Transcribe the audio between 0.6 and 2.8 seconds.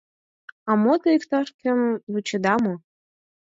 —А мо, те иктаж-кӧм вучеда мо?